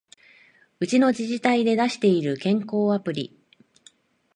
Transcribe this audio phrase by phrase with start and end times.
[0.79, 3.39] うちの自治体で出してる健康アプリ